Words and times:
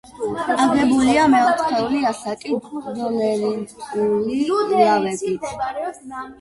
აგებულია 0.53 1.25
მეოთხეული 1.33 2.01
ასაკის 2.13 2.73
დოლერიტული 2.97 4.43
ლავებით. 4.73 5.49